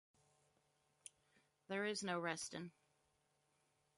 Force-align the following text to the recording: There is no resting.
There 1.67 1.85
is 1.85 2.01
no 2.01 2.19
resting. 2.19 2.71